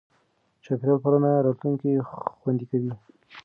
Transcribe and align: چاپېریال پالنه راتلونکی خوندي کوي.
چاپېریال 0.63 0.99
پالنه 1.03 1.31
راتلونکی 1.45 1.91
خوندي 2.39 2.65
کوي. 2.69 2.91